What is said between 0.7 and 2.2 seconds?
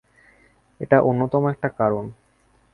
এটা অন্যতম একটা কারণ।